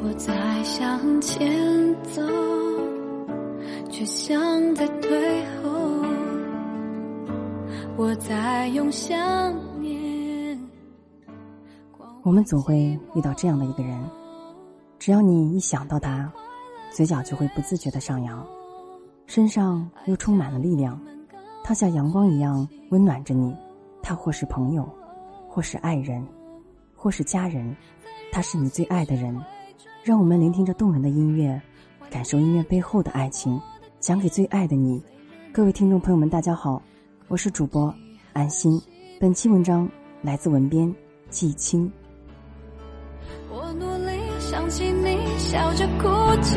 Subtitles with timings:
[0.00, 2.22] 我在向前走，
[3.90, 5.68] 却像在退后。
[7.96, 9.16] 我在用想
[9.80, 10.58] 念。
[12.22, 13.98] 我们总会遇到这样的一个人，
[14.98, 16.32] 只要你一想到他，
[16.92, 18.46] 嘴角就会不自觉的上扬，
[19.28, 20.98] 身上又充满了力量，
[21.62, 23.54] 他像阳光一样温暖着你。
[24.02, 24.88] 他或是朋友，
[25.46, 26.26] 或是爱人，
[26.96, 27.76] 或是家人，
[28.32, 29.38] 他是你最爱的人。
[30.02, 31.60] 让我们聆听着动人的音乐，
[32.08, 33.60] 感受音乐背后的爱情，
[34.00, 35.02] 讲给最爱的你。
[35.52, 36.80] 各位听众朋友们，大家好，
[37.28, 37.94] 我是主播
[38.32, 38.80] 安心。
[39.20, 39.86] 本期文章
[40.22, 40.90] 来自文编
[41.28, 41.92] 季青。
[43.50, 46.08] 我努力想起你，笑着哭
[46.40, 46.56] 泣，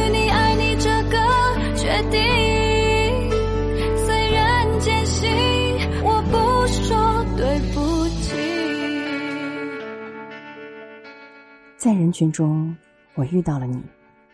[11.81, 12.77] 在人群中，
[13.15, 13.81] 我遇到了你，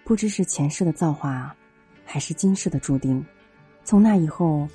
[0.03, 1.55] 不知是前世的造化，
[2.03, 3.25] 还是今世的注定。
[3.85, 4.67] 从那以后，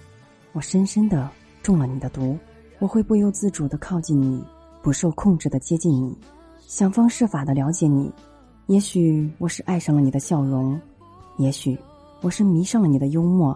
[0.55, 1.29] 我深深的。
[1.63, 2.39] 中了你的毒，
[2.79, 4.43] 我会不由自主的靠近你，
[4.83, 6.17] 不受控制的接近你，
[6.61, 8.11] 想方设法的了解你。
[8.69, 10.81] 也许我是爱上了你的笑容，
[11.37, 11.79] 也许
[12.23, 13.55] 我是迷上了你的幽默，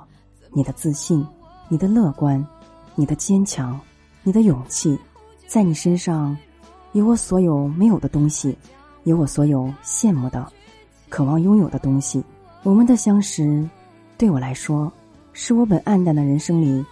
[0.53, 1.27] 你的自信，
[1.71, 2.47] 你的乐观，
[2.95, 3.81] 你的坚强，
[4.23, 4.99] 你的勇气，
[5.47, 6.37] 在你身上，
[6.93, 8.55] 有我所有没有的东西，
[9.07, 10.45] 有我所有羡慕的、
[11.09, 12.21] 渴望拥有的东西。
[12.65, 13.65] 我们的相识，
[14.19, 14.93] 对我来说，
[15.33, 16.85] 是我本暗淡的人生里。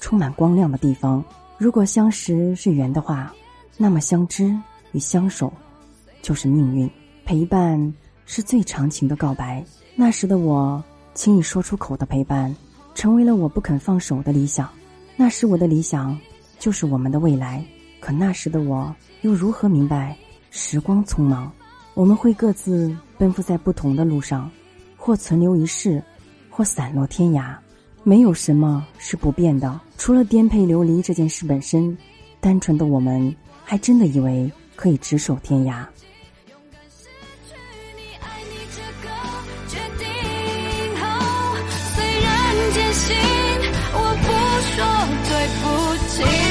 [0.00, 1.22] 充满光亮的地方。
[1.58, 3.32] 如果相识是缘的话，
[3.76, 4.52] 那么相知
[4.90, 5.52] 与相守
[6.22, 6.90] 就是命运。
[7.24, 7.94] 陪伴
[8.26, 9.64] 是最长情的告白。
[9.94, 10.82] 那时的我，
[11.14, 12.52] 轻易说出口的陪伴，
[12.96, 14.68] 成为了我不肯放手的理想。
[15.16, 16.18] 那时我的理想，
[16.58, 17.64] 就是我们的未来。
[18.00, 20.16] 可那时的我，又如何明白
[20.50, 21.52] 时光匆忙？
[22.00, 24.50] 我们会各自奔赴在不同的路上，
[24.96, 26.02] 或存留一世，
[26.48, 27.54] 或散落天涯。
[28.04, 31.94] 没有什么是不变的，除了颠沛流离这件事本身。
[32.40, 35.84] 单纯的我们，还真的以为可以执手天涯。
[41.94, 43.14] 虽然艰辛，
[43.92, 44.32] 我不
[44.72, 44.80] 说
[45.28, 45.30] 对
[45.60, 45.64] 不
[46.08, 46.49] 起。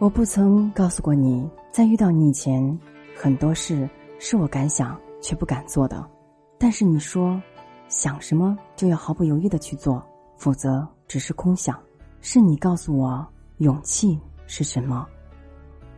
[0.00, 2.78] 我不曾告诉过你，在遇到你以前，
[3.16, 3.90] 很多事
[4.20, 6.08] 是我敢想却不敢做的。
[6.56, 7.40] 但是你说，
[7.88, 10.00] 想什么就要毫不犹豫的去做，
[10.36, 11.76] 否则只是空想。
[12.20, 14.16] 是你告诉我勇气
[14.46, 15.04] 是什么。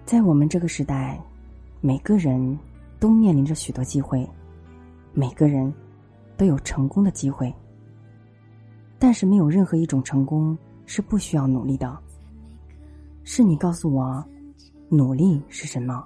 [0.07, 1.23] 在我们这个时代，
[1.83, 2.59] 每个人
[2.99, 4.27] 都面临着许多机会，
[5.13, 5.71] 每个人
[6.39, 7.55] 都有成功的机会。
[8.99, 10.57] 但是，没有任何一种成功
[10.87, 11.99] 是不需要努力的。
[13.33, 14.27] 是你告诉我，
[14.89, 16.05] 努力是什么？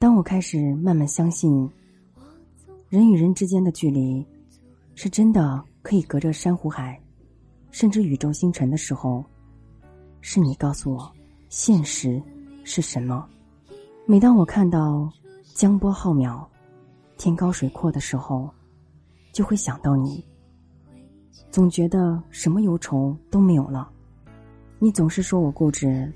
[0.00, 1.70] 当我开始慢慢相信，
[2.88, 4.26] 人与人之间的距离，
[4.96, 7.00] 是真的可以隔着珊瑚海，
[7.70, 9.24] 甚至宇宙星辰的时候，
[10.22, 11.12] 是你告诉我，
[11.48, 12.20] 现实。
[12.64, 13.28] 是什么？
[14.04, 15.08] 每当我看到
[15.54, 16.44] 江波浩渺、
[17.16, 18.50] 天高水阔的时候，
[19.32, 20.24] 就会想到你。
[21.52, 23.88] 总觉得什么忧愁都没有了。
[24.80, 26.12] 你总是说我固执，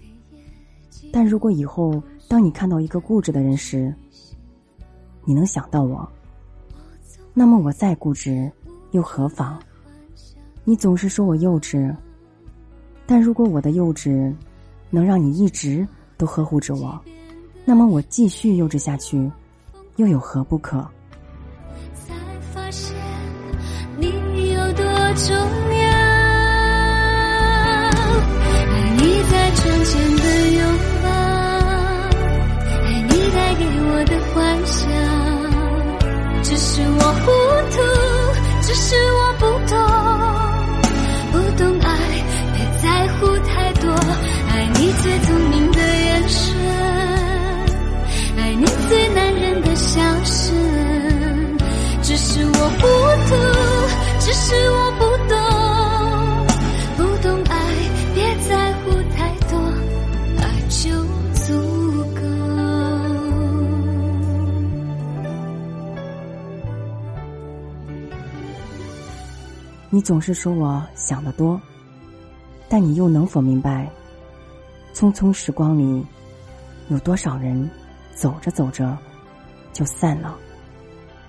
[1.13, 3.95] 但如果以后当你看到一个固执的人时，
[5.25, 6.09] 你能想到我，
[7.35, 8.51] 那么我再固执
[8.93, 9.59] 又何妨？
[10.65, 11.95] 你总是说我幼稚，
[13.07, 14.35] 但如果我的幼稚
[14.91, 15.87] 能让你一直。
[16.19, 17.01] 都呵护着我，
[17.65, 19.31] 那么我继续幼稚下去，
[19.99, 20.85] 又有何不可？
[21.95, 22.13] 才
[22.53, 22.93] 发现
[23.97, 24.09] 你
[24.53, 24.85] 有多
[25.15, 25.68] 重要
[49.49, 50.55] 人的笑声，
[52.03, 52.87] 只是我糊
[53.29, 53.35] 涂，
[54.21, 55.37] 只是我不懂，
[56.99, 57.57] 不懂爱，
[58.15, 59.57] 别在乎太多，
[60.37, 60.91] 爱就
[61.33, 61.49] 足
[62.15, 62.21] 够。
[69.89, 71.59] 你总是说我想得多，
[72.69, 73.91] 但你又能否明白，
[74.93, 76.05] 匆匆时光里，
[76.89, 77.67] 有多少人？
[78.15, 78.99] 走着走着，
[79.79, 80.37] 就散了。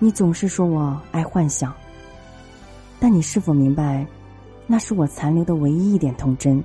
[0.00, 1.72] 你总是说我爱幻想，
[2.98, 4.04] 但你是否明白，
[4.66, 6.60] 那是我残留的唯一一点童真？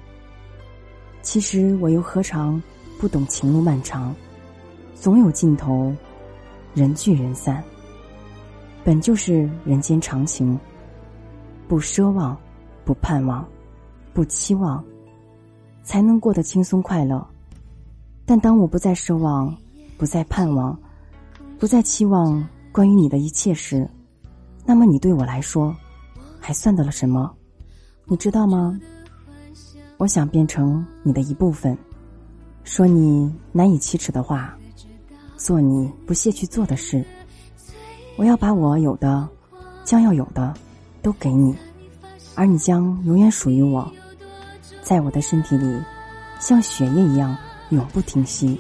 [1.22, 2.60] 其实我又何尝
[3.00, 4.16] 不懂情路漫长，
[4.96, 5.94] 总有尽头，
[6.74, 7.64] 人聚人散，
[8.84, 10.60] 本就是人间常情。
[11.68, 12.36] 不奢望，
[12.84, 13.48] 不盼望，
[14.12, 14.84] 不期望，
[15.84, 17.24] 才能过得轻松快乐。
[18.26, 19.56] 但当我不再奢望。
[19.98, 20.78] 不再盼望，
[21.58, 23.90] 不再期望关于你的一切时，
[24.66, 25.74] 那么你对我来说，
[26.40, 27.34] 还算得了什么？
[28.06, 28.78] 你知道吗？
[29.98, 31.78] 我想变成你的一部分，
[32.66, 34.54] 说你难以启齿的话，
[35.38, 37.04] 做你不屑去做的事。
[38.18, 39.28] 我要把我有的，
[39.86, 40.54] 将要有的，
[41.02, 41.56] 都给你，
[42.36, 43.90] 而你将永远属于我，
[44.84, 45.82] 在我的身体里，
[46.38, 47.36] 像血液一样
[47.70, 48.60] 永不停息。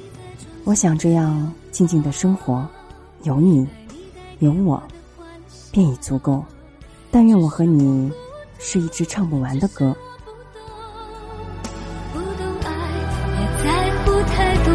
[0.63, 2.67] 我想这样静静的生活，
[3.25, 3.67] 有你，
[4.37, 4.81] 有我，
[5.71, 6.45] 便已足够。
[7.09, 8.11] 但愿我和你
[8.59, 9.95] 是一支唱不完的歌。
[12.13, 12.69] 不懂爱，
[13.31, 14.71] 别在乎太多。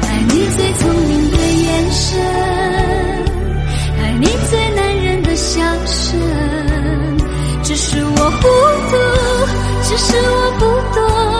[0.00, 2.18] 爱你最聪明的眼神，
[3.98, 6.18] 爱你最男人的笑声。
[7.62, 8.48] 只是我糊
[8.88, 8.96] 涂，
[9.84, 10.64] 只是我不
[10.94, 11.39] 懂。